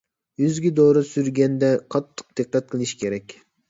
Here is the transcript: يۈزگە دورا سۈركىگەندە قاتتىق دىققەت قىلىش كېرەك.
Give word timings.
يۈزگە 0.43 0.71
دورا 0.79 1.05
سۈركىگەندە 1.11 1.71
قاتتىق 1.97 2.43
دىققەت 2.43 2.77
قىلىش 2.77 3.01
كېرەك. 3.07 3.43